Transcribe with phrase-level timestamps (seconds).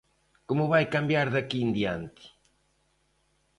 [0.47, 2.23] Como vai cambiar de aquí en diante?